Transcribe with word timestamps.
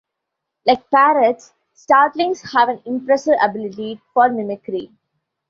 Like 0.65 0.89
parrots, 0.89 1.53
starlings 1.75 2.53
have 2.53 2.69
an 2.69 2.81
impressive 2.87 3.35
ability 3.39 4.01
for 4.15 4.29
mimicry. 4.29 4.89